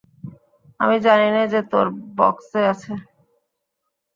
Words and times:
আমি 0.79 0.97
জানিনে 0.99 1.43
যে 1.47 1.61
তোর 1.71 1.85
বাক্সে 2.17 2.61
আছে। 2.71 2.91